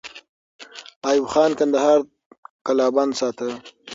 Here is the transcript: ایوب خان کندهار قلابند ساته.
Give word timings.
ایوب 1.09 1.25
خان 1.33 1.51
کندهار 1.59 1.99
قلابند 2.65 3.13
ساته. 3.19 3.47